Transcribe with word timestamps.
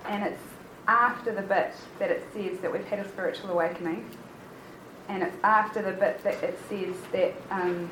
and 0.06 0.24
it's 0.24 0.42
after 0.90 1.32
the 1.32 1.44
bit 1.44 1.72
that 2.00 2.10
it 2.10 2.28
says 2.34 2.58
that 2.62 2.74
we've 2.74 2.86
had 2.86 2.98
a 2.98 3.08
spiritual 3.08 3.52
awakening, 3.52 4.04
and 5.08 5.22
it's 5.22 5.38
after 5.44 5.84
the 5.84 5.92
bit 5.92 6.24
that 6.24 6.42
it 6.44 6.60
says 6.68 6.96
that 7.12 7.34
um, 7.52 7.92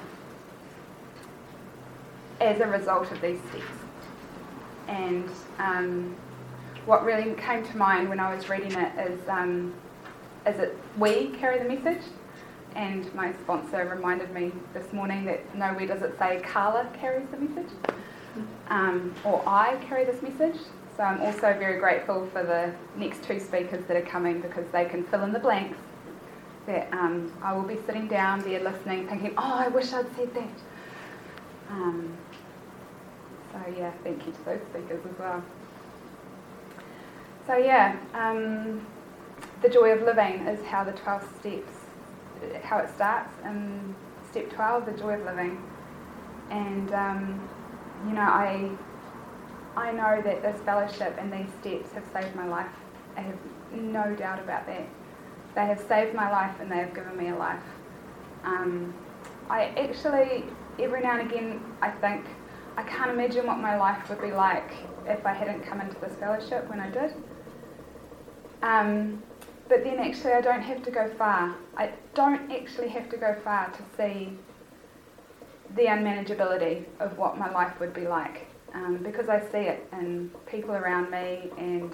as 2.42 2.60
a 2.60 2.66
result 2.66 3.12
of 3.12 3.22
these 3.22 3.40
steps. 3.50 3.66
And 4.88 5.30
um, 5.60 6.16
what 6.88 7.06
really 7.06 7.36
came 7.36 7.64
to 7.68 7.78
mind 7.78 8.10
when 8.10 8.20
I 8.20 8.34
was 8.34 8.50
reading 8.50 8.72
it 8.74 9.12
is, 9.12 9.20
um, 9.30 9.76
is 10.48 10.60
it 10.60 10.76
we 10.98 11.28
carry 11.40 11.60
the 11.60 11.70
message? 11.70 12.04
And 12.76 13.14
my 13.14 13.32
sponsor 13.44 13.86
reminded 13.86 14.34
me 14.34 14.52
this 14.74 14.92
morning 14.92 15.24
that 15.26 15.56
nowhere 15.56 15.86
does 15.86 16.02
it 16.02 16.18
say 16.18 16.42
Carla 16.42 16.90
carries 17.00 17.28
the 17.30 17.38
message, 17.38 17.72
um, 18.70 19.14
or 19.24 19.44
I 19.46 19.76
carry 19.88 20.04
this 20.04 20.22
message. 20.24 20.60
So 20.98 21.04
I'm 21.04 21.22
also 21.22 21.56
very 21.60 21.80
grateful 21.80 22.28
for 22.34 22.42
the 22.42 22.74
next 23.00 23.24
two 23.24 23.40
speakers 23.40 23.86
that 23.86 23.96
are 23.96 24.06
coming 24.06 24.42
because 24.42 24.66
they 24.72 24.86
can 24.86 25.04
fill 25.04 25.24
in 25.24 25.32
the 25.32 25.40
blanks. 25.40 25.78
That 26.66 26.92
um, 26.92 27.32
I 27.44 27.54
will 27.54 27.64
be 27.64 27.78
sitting 27.86 28.08
down 28.08 28.42
there 28.42 28.60
listening, 28.60 29.08
thinking, 29.08 29.34
"Oh, 29.38 29.54
I 29.60 29.68
wish 29.68 29.94
I'd 29.94 30.14
said 30.16 30.34
that." 30.34 30.50
Um, 31.70 32.18
so 33.52 33.60
yeah, 33.78 33.92
thank 34.04 34.26
you 34.26 34.34
to 34.34 34.46
those 34.46 34.60
speakers 34.72 35.06
as 35.06 35.20
well. 35.20 35.44
So 37.46 37.56
yeah, 37.56 37.96
um, 38.16 38.86
the 39.62 39.70
joy 39.70 39.92
of 39.92 40.02
living 40.02 40.48
is 40.48 40.66
how 40.66 40.84
the 40.84 40.92
12 40.94 41.24
steps, 41.40 41.74
how 42.64 42.80
it 42.80 42.90
starts 42.94 43.32
in 43.46 43.96
step 44.30 44.50
12, 44.52 44.86
the 44.88 44.92
joy 44.94 45.14
of 45.14 45.26
living. 45.26 45.62
And 46.50 46.92
um, 46.92 47.50
you 48.08 48.14
know, 48.14 48.22
I 48.22 48.72
I 49.78 49.92
know 49.92 50.20
that 50.24 50.42
this 50.42 50.60
fellowship 50.62 51.16
and 51.20 51.32
these 51.32 51.54
steps 51.62 51.94
have 51.94 52.04
saved 52.12 52.36
my 52.36 52.48
life. 52.48 52.66
I 53.16 53.22
have 53.22 53.38
no 53.72 54.16
doubt 54.16 54.40
about 54.40 54.66
that. 54.66 54.88
They 55.54 55.66
have 55.68 55.80
saved 55.88 56.16
my 56.16 56.32
life 56.32 56.60
and 56.60 56.72
they 56.72 56.78
have 56.78 56.96
given 56.96 57.16
me 57.16 57.30
a 57.30 57.36
life. 57.36 57.62
Um, 58.44 58.92
I 59.52 59.66
actually, 59.78 60.46
every 60.80 61.02
now 61.02 61.20
and 61.20 61.32
again, 61.32 61.62
I 61.84 61.92
think 61.92 62.26
I 62.76 62.82
can't 62.84 63.12
imagine 63.12 63.46
what 63.46 63.60
my 63.60 63.78
life 63.78 64.10
would 64.10 64.20
be 64.20 64.32
like 64.32 64.72
if 65.06 65.24
I 65.28 65.34
hadn't 65.34 65.62
come 65.62 65.80
into 65.80 66.00
this 66.00 66.16
fellowship 66.16 66.68
when 66.70 66.80
I 66.80 66.90
did. 66.90 67.14
Um, 68.64 69.22
but 69.70 69.84
then 69.84 70.00
actually, 70.00 70.34
I 70.34 70.42
don't 70.42 70.64
have 70.64 70.82
to 70.86 70.92
go 70.92 71.08
far. 71.20 71.56
I 71.78 71.92
don't 72.16 72.52
actually 72.52 72.90
have 72.90 73.10
to 73.10 73.18
go 73.18 73.36
far 73.44 73.70
to 73.70 73.84
see 73.96 74.40
the 75.76 75.84
unmanageability 75.84 76.86
of 77.00 77.16
what 77.20 77.38
my 77.38 77.52
life 77.52 77.80
would 77.80 77.94
be 77.94 78.08
like 78.08 78.48
um, 78.78 78.98
because 78.98 79.28
I 79.28 79.40
see 79.40 79.58
it 79.58 79.88
in 79.94 80.30
people 80.46 80.72
around 80.72 81.10
me 81.10 81.50
and, 81.58 81.94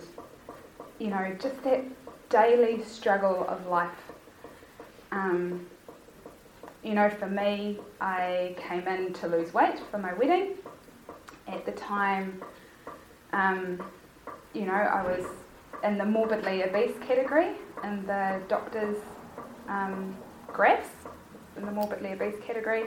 you 0.99 1.07
know, 1.07 1.35
just 1.39 1.63
that 1.63 1.83
daily 2.29 2.83
struggle 2.83 3.45
of 3.47 3.65
life. 3.67 4.11
Um, 5.11 5.65
you 6.83 6.93
know, 6.93 7.09
for 7.09 7.27
me, 7.27 7.79
I 8.01 8.55
came 8.57 8.87
in 8.87 9.13
to 9.13 9.27
lose 9.27 9.53
weight 9.53 9.79
for 9.91 9.97
my 9.97 10.13
wedding. 10.13 10.55
At 11.47 11.65
the 11.65 11.71
time, 11.71 12.41
um, 13.31 13.81
you 14.53 14.65
know, 14.65 14.73
I 14.73 15.03
was 15.03 15.25
in 15.83 15.97
the 15.97 16.05
morbidly 16.05 16.63
obese 16.63 16.97
category 17.05 17.51
in 17.83 18.05
the 18.05 18.41
doctor's 18.47 18.97
um, 19.69 20.15
graphs, 20.47 20.89
in 21.55 21.65
the 21.65 21.71
morbidly 21.71 22.13
obese 22.13 22.35
category, 22.45 22.85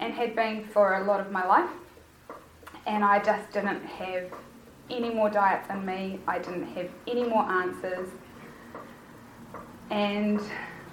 and 0.00 0.12
had 0.12 0.36
been 0.36 0.64
for 0.64 0.96
a 0.96 1.04
lot 1.04 1.20
of 1.20 1.30
my 1.30 1.46
life 1.46 1.70
and 2.86 3.04
I 3.04 3.18
just 3.22 3.52
didn't 3.52 3.84
have 3.84 4.32
any 4.88 5.10
more 5.10 5.28
diets 5.28 5.68
in 5.70 5.84
me. 5.84 6.20
I 6.26 6.38
didn't 6.38 6.66
have 6.74 6.88
any 7.06 7.24
more 7.24 7.42
answers. 7.42 8.08
And 9.90 10.40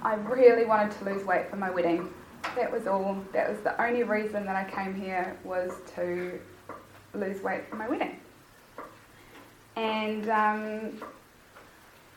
I 0.01 0.15
really 0.15 0.65
wanted 0.65 0.97
to 0.97 1.05
lose 1.05 1.23
weight 1.23 1.49
for 1.49 1.55
my 1.55 1.69
wedding. 1.69 2.09
That 2.55 2.71
was 2.71 2.87
all. 2.87 3.23
That 3.31 3.49
was 3.49 3.59
the 3.61 3.79
only 3.81 4.03
reason 4.03 4.45
that 4.45 4.55
I 4.55 4.69
came 4.69 4.93
here 4.93 5.37
was 5.43 5.71
to 5.95 6.39
lose 7.13 7.41
weight 7.41 7.69
for 7.69 7.75
my 7.75 7.87
wedding. 7.87 8.19
And 9.75 10.29
um, 10.29 11.01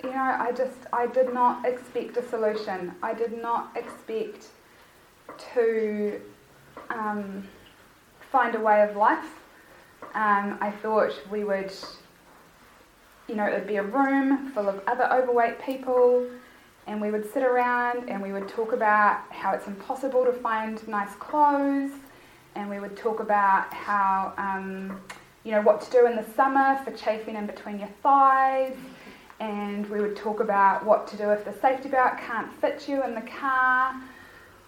you 0.02 0.10
know, 0.10 0.36
I 0.38 0.52
just 0.52 0.78
I 0.92 1.06
did 1.06 1.32
not 1.32 1.64
expect 1.64 2.16
a 2.16 2.28
solution. 2.28 2.94
I 3.02 3.14
did 3.14 3.40
not 3.40 3.76
expect 3.76 4.48
to 5.54 6.20
um, 6.90 7.46
find 8.30 8.54
a 8.54 8.60
way 8.60 8.82
of 8.82 8.96
life 8.96 9.32
um, 10.16 10.56
I 10.62 10.72
thought 10.82 11.12
we 11.30 11.44
would, 11.44 11.70
you 13.28 13.34
know, 13.34 13.44
it 13.44 13.52
would 13.52 13.66
be 13.66 13.76
a 13.76 13.82
room 13.82 14.50
full 14.52 14.66
of 14.66 14.80
other 14.86 15.04
overweight 15.12 15.60
people, 15.60 16.26
and 16.86 17.02
we 17.02 17.10
would 17.10 17.30
sit 17.32 17.42
around 17.42 18.08
and 18.08 18.22
we 18.22 18.32
would 18.32 18.48
talk 18.48 18.72
about 18.72 19.20
how 19.30 19.52
it's 19.52 19.66
impossible 19.66 20.24
to 20.24 20.32
find 20.32 20.86
nice 20.88 21.14
clothes, 21.16 21.92
and 22.54 22.70
we 22.70 22.80
would 22.80 22.96
talk 22.96 23.20
about 23.20 23.72
how, 23.74 24.32
um, 24.38 24.98
you 25.44 25.52
know, 25.52 25.60
what 25.60 25.82
to 25.82 25.90
do 25.90 26.06
in 26.06 26.16
the 26.16 26.24
summer 26.34 26.80
for 26.82 26.92
chafing 26.92 27.36
in 27.36 27.46
between 27.46 27.78
your 27.78 27.90
thighs, 28.02 28.74
and 29.38 29.86
we 29.90 30.00
would 30.00 30.16
talk 30.16 30.40
about 30.40 30.82
what 30.86 31.06
to 31.08 31.16
do 31.18 31.28
if 31.30 31.44
the 31.44 31.52
safety 31.60 31.90
belt 31.90 32.14
can't 32.18 32.50
fit 32.60 32.88
you 32.88 33.04
in 33.04 33.14
the 33.14 33.20
car. 33.20 33.94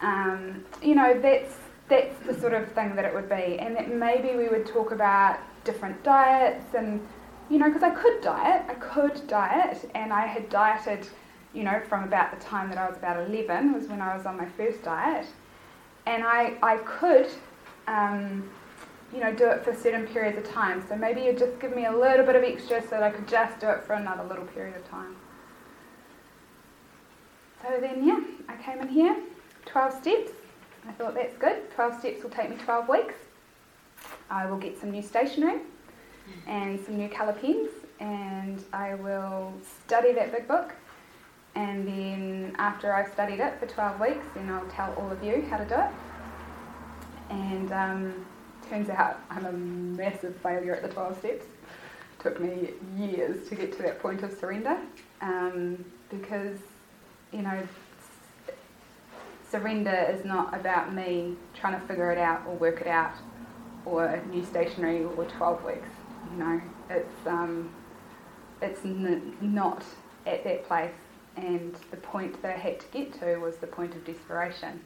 Um, 0.02 0.62
you 0.82 0.94
know, 0.94 1.18
that's 1.18 1.56
that's 1.88 2.18
the 2.26 2.38
sort 2.38 2.52
of 2.52 2.70
thing 2.72 2.94
that 2.96 3.04
it 3.04 3.14
would 3.14 3.28
be. 3.28 3.58
And 3.58 3.74
that 3.76 3.92
maybe 3.92 4.36
we 4.36 4.48
would 4.48 4.66
talk 4.66 4.92
about 4.92 5.38
different 5.64 6.02
diets 6.02 6.74
and, 6.74 7.06
you 7.50 7.58
know, 7.58 7.66
because 7.66 7.82
I 7.82 7.90
could 7.90 8.20
diet, 8.20 8.64
I 8.68 8.74
could 8.74 9.26
diet, 9.26 9.90
and 9.94 10.12
I 10.12 10.26
had 10.26 10.48
dieted, 10.50 11.08
you 11.54 11.64
know, 11.64 11.80
from 11.88 12.04
about 12.04 12.36
the 12.36 12.44
time 12.44 12.68
that 12.68 12.78
I 12.78 12.88
was 12.88 12.96
about 12.96 13.26
11 13.28 13.72
was 13.72 13.86
when 13.86 14.00
I 14.00 14.16
was 14.16 14.26
on 14.26 14.36
my 14.36 14.46
first 14.50 14.82
diet. 14.82 15.26
And 16.06 16.22
I, 16.24 16.56
I 16.62 16.76
could, 16.78 17.28
um, 17.86 18.48
you 19.12 19.20
know, 19.20 19.32
do 19.34 19.48
it 19.48 19.64
for 19.64 19.74
certain 19.74 20.06
periods 20.06 20.38
of 20.38 20.48
time. 20.50 20.84
So 20.88 20.96
maybe 20.96 21.22
you'd 21.22 21.38
just 21.38 21.58
give 21.58 21.74
me 21.74 21.86
a 21.86 21.92
little 21.92 22.24
bit 22.24 22.36
of 22.36 22.42
extra 22.42 22.82
so 22.82 22.90
that 22.90 23.02
I 23.02 23.10
could 23.10 23.28
just 23.28 23.60
do 23.60 23.68
it 23.68 23.82
for 23.84 23.94
another 23.94 24.24
little 24.24 24.46
period 24.46 24.76
of 24.76 24.88
time. 24.88 25.16
So 27.62 27.78
then, 27.80 28.06
yeah, 28.06 28.20
I 28.48 28.56
came 28.62 28.80
in 28.80 28.88
here, 28.88 29.16
12 29.66 29.92
steps. 30.02 30.32
I 30.86 30.92
thought 30.92 31.14
that's 31.14 31.36
good. 31.36 31.70
12 31.74 32.00
steps 32.00 32.22
will 32.22 32.30
take 32.30 32.50
me 32.50 32.56
12 32.56 32.88
weeks. 32.88 33.14
I 34.30 34.46
will 34.46 34.58
get 34.58 34.78
some 34.78 34.90
new 34.90 35.02
stationery 35.02 35.60
and 36.46 36.78
some 36.84 36.96
new 36.96 37.08
colour 37.08 37.32
pens 37.32 37.70
and 38.00 38.62
I 38.72 38.94
will 38.94 39.52
study 39.86 40.12
that 40.12 40.30
big 40.32 40.46
book 40.46 40.74
and 41.58 41.88
then 41.88 42.54
after 42.58 42.94
I've 42.94 43.12
studied 43.12 43.40
it 43.40 43.58
for 43.58 43.66
12 43.66 44.00
weeks, 44.00 44.26
then 44.34 44.48
I'll 44.48 44.68
tell 44.68 44.94
all 44.94 45.10
of 45.10 45.22
you 45.24 45.44
how 45.50 45.56
to 45.56 45.64
do 45.64 45.74
it. 45.74 45.90
And 47.30 47.72
um, 47.72 48.26
turns 48.68 48.88
out 48.88 49.18
I'm 49.28 49.44
a 49.44 49.52
massive 49.52 50.36
failure 50.36 50.72
at 50.74 50.82
the 50.82 50.88
12 50.88 51.18
steps. 51.18 51.46
Took 52.20 52.40
me 52.40 52.70
years 52.96 53.48
to 53.48 53.56
get 53.56 53.72
to 53.72 53.82
that 53.82 54.00
point 54.00 54.22
of 54.22 54.38
surrender 54.38 54.78
um, 55.20 55.84
because, 56.10 56.58
you 57.32 57.42
know, 57.42 57.60
surrender 59.50 60.06
is 60.10 60.24
not 60.24 60.54
about 60.54 60.94
me 60.94 61.36
trying 61.54 61.80
to 61.80 61.86
figure 61.86 62.10
it 62.12 62.18
out 62.18 62.42
or 62.46 62.54
work 62.56 62.80
it 62.80 62.86
out 62.86 63.14
or 63.84 64.22
new 64.30 64.44
stationery 64.44 65.04
or 65.04 65.24
12 65.24 65.64
weeks. 65.64 65.88
You 66.32 66.38
know, 66.38 66.60
it's 66.90 67.26
um, 67.26 67.70
it's 68.60 68.84
n- 68.84 69.36
not 69.40 69.84
at 70.26 70.44
that 70.44 70.66
place. 70.66 70.92
And 71.36 71.74
the 71.90 71.96
point 71.96 72.40
that 72.42 72.56
I 72.56 72.58
had 72.58 72.80
to 72.80 72.86
get 72.88 73.18
to 73.20 73.36
was 73.38 73.56
the 73.56 73.66
point 73.66 73.94
of 73.94 74.04
desperation. 74.04 74.80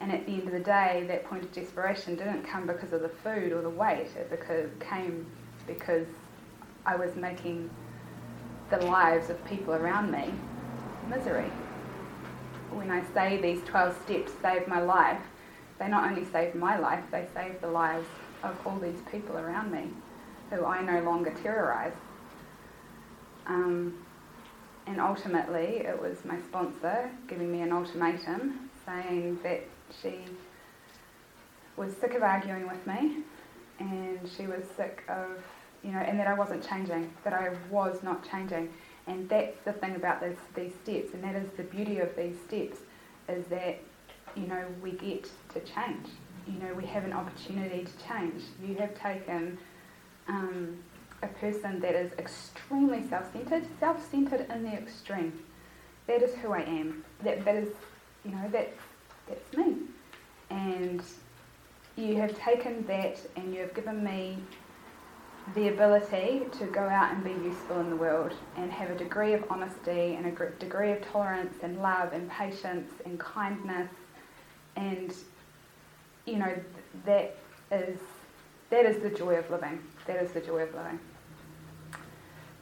And 0.00 0.12
at 0.12 0.26
the 0.26 0.32
end 0.32 0.46
of 0.46 0.52
the 0.52 0.60
day, 0.60 1.04
that 1.08 1.24
point 1.24 1.44
of 1.44 1.52
desperation 1.52 2.16
didn't 2.16 2.42
come 2.42 2.66
because 2.66 2.92
of 2.92 3.00
the 3.00 3.08
food 3.08 3.52
or 3.52 3.62
the 3.62 3.70
weight. 3.70 4.08
It 4.16 4.28
because, 4.28 4.68
came 4.80 5.26
because 5.66 6.06
I 6.84 6.96
was 6.96 7.16
making 7.16 7.70
the 8.70 8.78
lives 8.84 9.30
of 9.30 9.42
people 9.46 9.74
around 9.74 10.10
me 10.10 10.34
misery. 11.08 11.50
When 12.70 12.90
I 12.90 13.02
say 13.14 13.40
these 13.40 13.62
12 13.64 14.02
steps 14.04 14.32
saved 14.42 14.68
my 14.68 14.80
life, 14.80 15.20
they 15.78 15.88
not 15.88 16.10
only 16.10 16.24
saved 16.24 16.54
my 16.54 16.78
life, 16.78 17.04
they 17.10 17.26
saved 17.34 17.60
the 17.60 17.68
lives 17.68 18.06
of 18.42 18.58
all 18.66 18.78
these 18.78 19.00
people 19.10 19.36
around 19.38 19.72
me 19.72 19.88
who 20.50 20.64
I 20.64 20.82
no 20.82 21.02
longer 21.02 21.32
terrorise. 21.42 21.92
Um, 23.46 24.04
and 24.86 25.00
ultimately, 25.00 25.78
it 25.78 26.00
was 26.00 26.24
my 26.24 26.38
sponsor 26.40 27.10
giving 27.26 27.50
me 27.50 27.62
an 27.62 27.72
ultimatum 27.72 28.70
saying 28.84 29.38
that 29.42 29.62
she 30.02 30.18
was 31.76 31.96
sick 31.96 32.14
of 32.14 32.22
arguing 32.22 32.68
with 32.68 32.86
me 32.86 33.22
and 33.78 34.20
she 34.36 34.46
was 34.46 34.62
sick 34.76 35.02
of, 35.08 35.42
you 35.82 35.90
know, 35.90 35.98
and 35.98 36.18
that 36.20 36.26
I 36.26 36.34
wasn't 36.34 36.66
changing, 36.66 37.12
that 37.24 37.32
I 37.32 37.54
was 37.70 38.02
not 38.02 38.28
changing. 38.28 38.72
And 39.06 39.28
that's 39.28 39.56
the 39.64 39.72
thing 39.72 39.96
about 39.96 40.20
this, 40.20 40.38
these 40.54 40.72
steps, 40.82 41.12
and 41.12 41.22
that 41.24 41.36
is 41.36 41.50
the 41.56 41.62
beauty 41.62 41.98
of 41.98 42.16
these 42.16 42.36
steps, 42.46 42.78
is 43.28 43.46
that, 43.46 43.78
you 44.34 44.46
know, 44.46 44.64
we 44.82 44.92
get 44.92 45.30
to 45.52 45.60
change. 45.60 46.08
You 46.46 46.58
know, 46.58 46.74
we 46.74 46.86
have 46.86 47.04
an 47.04 47.12
opportunity 47.12 47.84
to 47.84 48.08
change. 48.08 48.42
You 48.62 48.74
have 48.76 48.94
taken 48.98 49.58
um, 50.28 50.78
a 51.22 51.26
person 51.26 51.80
that 51.80 51.94
is 51.94 52.12
extremely 52.18 53.06
self-centered, 53.08 53.66
self-centered 53.80 54.46
in 54.50 54.64
the 54.64 54.72
extreme. 54.72 55.32
That 56.06 56.22
is 56.22 56.34
who 56.36 56.52
I 56.52 56.60
am. 56.60 57.04
That 57.22 57.44
that 57.44 57.56
is, 57.56 57.68
you 58.24 58.30
know, 58.32 58.48
that 58.52 58.72
that's 59.26 59.56
me. 59.56 59.76
And 60.50 61.02
you 61.96 62.16
have 62.16 62.38
taken 62.38 62.84
that 62.86 63.18
and 63.36 63.54
you 63.54 63.60
have 63.60 63.74
given 63.74 64.04
me 64.04 64.38
the 65.52 65.68
ability 65.68 66.46
to 66.58 66.64
go 66.66 66.80
out 66.80 67.12
and 67.12 67.22
be 67.22 67.30
useful 67.30 67.78
in 67.80 67.90
the 67.90 67.96
world 67.96 68.32
and 68.56 68.72
have 68.72 68.90
a 68.90 68.94
degree 68.94 69.34
of 69.34 69.44
honesty 69.50 70.14
and 70.14 70.26
a 70.26 70.50
degree 70.58 70.92
of 70.92 71.06
tolerance 71.12 71.54
and 71.62 71.82
love 71.82 72.12
and 72.14 72.30
patience 72.30 72.90
and 73.04 73.20
kindness. 73.20 73.90
And 74.76 75.14
you 76.24 76.36
know 76.36 76.54
that 77.04 77.36
is 77.70 77.98
that 78.70 78.86
is 78.86 79.02
the 79.02 79.10
joy 79.10 79.34
of 79.34 79.50
living. 79.50 79.78
That 80.06 80.22
is 80.22 80.32
the 80.32 80.40
joy 80.40 80.62
of 80.62 80.74
living. 80.74 80.98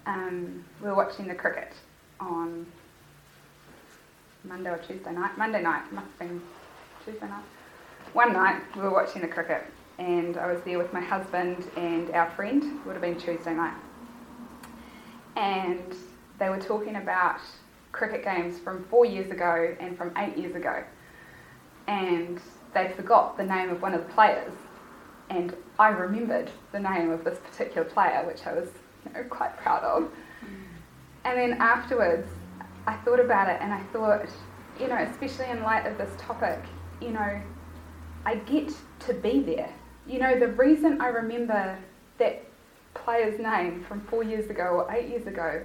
Um, 0.04 0.64
we 0.80 0.88
were 0.88 0.96
watching 0.96 1.28
the 1.28 1.34
cricket 1.34 1.72
on 2.18 2.66
Monday 4.42 4.70
or 4.70 4.78
Tuesday 4.78 5.12
night. 5.12 5.38
Monday 5.38 5.62
night 5.62 5.90
must 5.92 6.08
have 6.08 6.18
been 6.18 6.42
Tuesday 7.04 7.28
night. 7.28 7.44
One 8.12 8.32
night 8.32 8.60
we 8.74 8.82
were 8.82 8.90
watching 8.90 9.22
the 9.22 9.28
cricket 9.28 9.64
and 9.98 10.36
I 10.36 10.50
was 10.50 10.60
there 10.62 10.78
with 10.78 10.92
my 10.92 11.00
husband 11.00 11.68
and 11.76 12.10
our 12.10 12.30
friend, 12.30 12.62
It 12.62 12.86
would 12.86 12.92
have 12.94 13.02
been 13.02 13.18
Tuesday 13.18 13.54
night. 13.54 13.76
And 15.36 15.94
they 16.38 16.48
were 16.48 16.60
talking 16.60 16.96
about 16.96 17.40
cricket 17.92 18.24
games 18.24 18.58
from 18.58 18.84
four 18.84 19.04
years 19.04 19.30
ago 19.30 19.76
and 19.78 19.96
from 19.96 20.12
eight 20.16 20.36
years 20.36 20.54
ago. 20.54 20.82
And 21.86 22.40
they 22.74 22.88
forgot 22.88 23.36
the 23.36 23.44
name 23.44 23.70
of 23.70 23.82
one 23.82 23.94
of 23.94 24.06
the 24.06 24.12
players. 24.12 24.52
And 25.30 25.54
I 25.78 25.88
remembered 25.88 26.50
the 26.72 26.80
name 26.80 27.10
of 27.10 27.24
this 27.24 27.38
particular 27.38 27.84
player, 27.84 28.24
which 28.26 28.46
I 28.46 28.52
was 28.54 28.68
you 29.04 29.12
know, 29.12 29.24
quite 29.24 29.56
proud 29.56 29.82
of. 29.84 30.10
And 31.24 31.38
then 31.38 31.52
afterwards, 31.60 32.28
I 32.86 32.96
thought 32.96 33.20
about 33.20 33.48
it 33.48 33.58
and 33.60 33.72
I 33.72 33.82
thought, 33.92 34.28
you 34.80 34.88
know, 34.88 34.96
especially 34.96 35.48
in 35.50 35.62
light 35.62 35.86
of 35.86 35.96
this 35.98 36.10
topic, 36.18 36.58
you 37.00 37.10
know, 37.10 37.40
I 38.24 38.36
get 38.36 38.72
to 39.00 39.14
be 39.14 39.40
there. 39.40 39.72
You 40.06 40.18
know, 40.18 40.38
the 40.38 40.48
reason 40.48 41.00
I 41.00 41.08
remember 41.08 41.78
that 42.18 42.44
player's 42.94 43.38
name 43.38 43.84
from 43.84 44.00
four 44.02 44.22
years 44.22 44.50
ago 44.50 44.64
or 44.64 44.92
eight 44.92 45.08
years 45.08 45.26
ago 45.26 45.62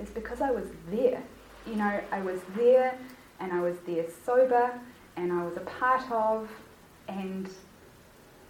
is 0.00 0.08
because 0.10 0.40
I 0.40 0.50
was 0.50 0.66
there. 0.90 1.22
You 1.66 1.76
know, 1.76 2.00
I 2.10 2.20
was 2.20 2.40
there 2.56 2.96
and 3.40 3.52
I 3.52 3.60
was 3.60 3.76
there 3.86 4.04
sober 4.24 4.72
and 5.16 5.32
I 5.32 5.44
was 5.44 5.56
a 5.56 5.60
part 5.60 6.10
of, 6.10 6.48
and 7.08 7.48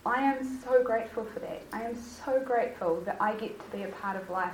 I 0.07 0.23
am 0.23 0.61
so 0.63 0.83
grateful 0.83 1.25
for 1.25 1.41
that. 1.41 1.63
I 1.73 1.83
am 1.83 1.97
so 1.97 2.41
grateful 2.41 3.01
that 3.01 3.17
I 3.21 3.35
get 3.35 3.59
to 3.59 3.77
be 3.77 3.83
a 3.83 3.89
part 3.89 4.17
of 4.17 4.31
life 4.31 4.53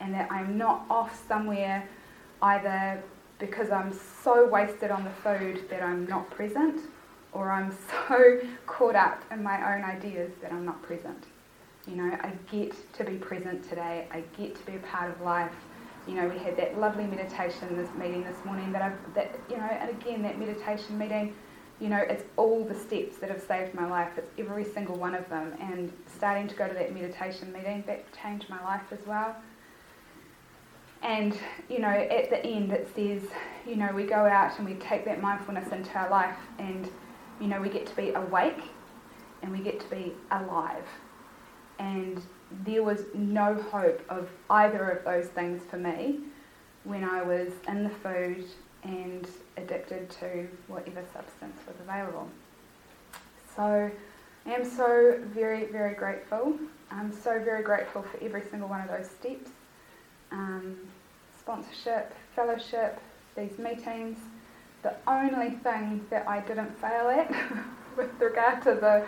and 0.00 0.14
that 0.14 0.30
I'm 0.30 0.56
not 0.56 0.86
off 0.88 1.22
somewhere 1.28 1.86
either 2.40 3.02
because 3.38 3.70
I'm 3.70 3.92
so 4.22 4.46
wasted 4.46 4.90
on 4.90 5.04
the 5.04 5.10
food 5.10 5.68
that 5.70 5.82
I'm 5.82 6.06
not 6.06 6.30
present 6.30 6.80
or 7.34 7.50
I'm 7.50 7.76
so 8.08 8.40
caught 8.66 8.96
up 8.96 9.22
in 9.30 9.42
my 9.42 9.74
own 9.74 9.84
ideas 9.84 10.32
that 10.40 10.52
I'm 10.52 10.64
not 10.64 10.82
present. 10.82 11.24
You 11.86 11.96
know, 11.96 12.18
I 12.22 12.32
get 12.50 12.74
to 12.94 13.04
be 13.04 13.16
present 13.16 13.68
today. 13.68 14.08
I 14.10 14.22
get 14.38 14.54
to 14.56 14.64
be 14.64 14.76
a 14.76 14.78
part 14.78 15.10
of 15.10 15.20
life. 15.20 15.52
You 16.08 16.14
know, 16.14 16.28
we 16.28 16.38
had 16.38 16.56
that 16.56 16.78
lovely 16.78 17.04
meditation 17.04 17.76
this 17.76 17.90
meeting 17.94 18.24
this 18.24 18.42
morning 18.44 18.72
that 18.72 18.82
I've 18.82 19.14
that 19.14 19.38
you 19.50 19.56
know, 19.56 19.64
and 19.64 19.90
again 19.90 20.22
that 20.22 20.38
meditation 20.38 20.96
meeting, 20.96 21.34
you 21.80 21.88
know, 21.88 21.98
it's 21.98 22.24
all 22.36 22.64
the 22.64 22.74
steps 22.74 23.18
that 23.18 23.30
have 23.30 23.42
saved 23.42 23.74
my 23.74 23.86
life. 23.86 24.12
It's 24.16 24.30
every 24.38 24.64
single 24.64 24.96
one 24.96 25.14
of 25.14 25.28
them. 25.28 25.52
And 25.60 25.92
starting 26.06 26.48
to 26.48 26.54
go 26.54 26.68
to 26.68 26.74
that 26.74 26.94
meditation 26.94 27.52
meeting, 27.52 27.84
that 27.86 28.04
changed 28.14 28.48
my 28.48 28.62
life 28.62 28.92
as 28.92 29.04
well. 29.06 29.36
And, 31.02 31.38
you 31.68 31.80
know, 31.80 31.88
at 31.88 32.30
the 32.30 32.44
end 32.44 32.72
it 32.72 32.88
says, 32.94 33.22
you 33.66 33.76
know, 33.76 33.92
we 33.94 34.04
go 34.04 34.26
out 34.26 34.58
and 34.58 34.66
we 34.66 34.74
take 34.76 35.04
that 35.04 35.20
mindfulness 35.20 35.70
into 35.70 35.90
our 35.98 36.08
life 36.08 36.36
and 36.58 36.88
you 37.40 37.46
know, 37.46 37.60
we 37.60 37.68
get 37.68 37.86
to 37.86 37.96
be 37.96 38.10
awake 38.10 38.60
and 39.42 39.52
we 39.52 39.58
get 39.58 39.80
to 39.80 39.90
be 39.90 40.12
alive. 40.30 40.86
And 41.78 42.22
there 42.64 42.82
was 42.82 43.02
no 43.14 43.54
hope 43.54 44.02
of 44.08 44.28
either 44.50 44.90
of 44.90 45.04
those 45.04 45.26
things 45.26 45.62
for 45.68 45.76
me 45.76 46.20
when 46.84 47.04
I 47.04 47.22
was 47.22 47.52
in 47.66 47.84
the 47.84 47.90
food 47.90 48.44
and 48.84 49.26
addicted 49.56 50.10
to 50.10 50.46
whatever 50.68 51.02
substance 51.12 51.58
was 51.66 51.76
available. 51.80 52.28
So 53.56 53.90
I 54.46 54.52
am 54.52 54.64
so 54.64 55.20
very, 55.32 55.66
very 55.66 55.94
grateful. 55.94 56.54
I'm 56.90 57.12
so 57.12 57.42
very 57.42 57.62
grateful 57.62 58.02
for 58.02 58.22
every 58.22 58.42
single 58.42 58.68
one 58.68 58.80
of 58.82 58.88
those 58.88 59.10
steps. 59.10 59.50
Um, 60.30 60.76
sponsorship, 61.38 62.14
fellowship, 62.34 63.00
these 63.36 63.58
meetings, 63.58 64.18
the 64.84 64.94
only 65.06 65.50
thing 65.50 66.06
that 66.10 66.28
I 66.28 66.40
didn't 66.40 66.78
fail 66.78 67.08
at 67.08 67.34
with 67.96 68.10
regard 68.20 68.62
to 68.64 68.74
the 68.74 69.04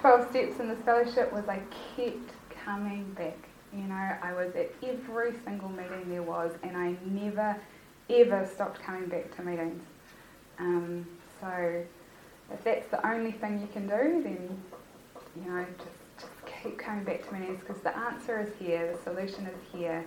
12 0.00 0.30
steps 0.30 0.60
in 0.60 0.68
this 0.68 0.78
fellowship 0.84 1.32
was 1.32 1.48
I 1.48 1.60
kept 1.96 2.32
coming 2.64 3.10
back. 3.14 3.38
You 3.72 3.84
know, 3.84 3.94
I 4.22 4.32
was 4.34 4.54
at 4.54 4.70
every 4.82 5.32
single 5.44 5.70
meeting 5.70 6.04
there 6.08 6.22
was, 6.22 6.52
and 6.62 6.76
I 6.76 6.94
never, 7.06 7.56
ever 8.10 8.48
stopped 8.54 8.80
coming 8.82 9.08
back 9.08 9.34
to 9.36 9.42
meetings. 9.42 9.82
Um, 10.58 11.06
so, 11.40 11.82
if 12.52 12.62
that's 12.62 12.88
the 12.88 13.04
only 13.06 13.32
thing 13.32 13.60
you 13.60 13.68
can 13.72 13.88
do, 13.88 14.22
then, 14.22 14.62
you 15.34 15.50
know, 15.50 15.66
just, 15.78 16.28
just 16.28 16.62
keep 16.62 16.78
coming 16.78 17.04
back 17.04 17.26
to 17.26 17.34
meetings 17.34 17.60
because 17.60 17.82
the 17.82 17.96
answer 17.96 18.40
is 18.40 18.50
here, 18.58 18.92
the 18.92 19.02
solution 19.02 19.46
is 19.46 19.60
here, 19.72 20.04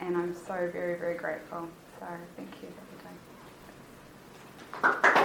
and 0.00 0.16
I'm 0.16 0.34
so 0.34 0.68
very, 0.72 0.98
very 0.98 1.16
grateful. 1.16 1.68
So, 1.98 2.06
thank 2.36 2.50
you. 2.62 2.91
Thank 4.80 5.16
you. 5.16 5.21